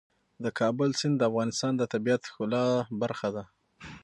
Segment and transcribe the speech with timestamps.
[0.43, 2.65] د کابل سیند د افغانستان د طبیعت د ښکلا
[3.01, 3.43] برخه ده.